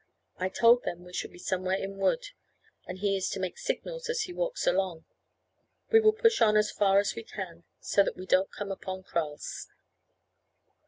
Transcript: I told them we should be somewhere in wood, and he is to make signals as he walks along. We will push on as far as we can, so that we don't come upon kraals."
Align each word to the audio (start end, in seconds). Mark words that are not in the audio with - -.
I 0.39 0.49
told 0.49 0.81
them 0.81 1.03
we 1.03 1.13
should 1.13 1.31
be 1.31 1.37
somewhere 1.37 1.77
in 1.77 1.97
wood, 1.99 2.29
and 2.87 2.97
he 2.97 3.15
is 3.15 3.29
to 3.29 3.39
make 3.39 3.59
signals 3.59 4.09
as 4.09 4.21
he 4.21 4.33
walks 4.33 4.65
along. 4.65 5.05
We 5.91 5.99
will 5.99 6.11
push 6.11 6.41
on 6.41 6.57
as 6.57 6.71
far 6.71 6.97
as 6.97 7.13
we 7.13 7.21
can, 7.21 7.65
so 7.79 8.01
that 8.01 8.17
we 8.17 8.25
don't 8.25 8.51
come 8.51 8.71
upon 8.71 9.03
kraals." 9.03 9.67